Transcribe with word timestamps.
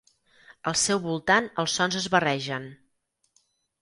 Al 0.69 0.77
seu 0.83 1.01
voltant 1.03 1.49
els 1.65 1.75
sons 1.81 1.99
es 2.01 2.09
barregen. 2.17 2.67